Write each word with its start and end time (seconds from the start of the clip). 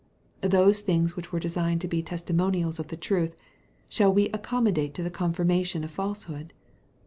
Those 0.41 0.81
things 0.81 1.15
which 1.15 1.31
were 1.31 1.39
designed 1.39 1.79
to 1.81 1.87
be 1.87 2.01
testimonials 2.01 2.79
of 2.79 2.87
the 2.87 2.97
truth, 2.97 3.35
shall 3.87 4.11
we 4.11 4.29
accommodate 4.29 4.95
to 4.95 5.03
the 5.03 5.11
confirmation 5.11 5.83
of 5.83 5.91
falsehood? 5.91 6.53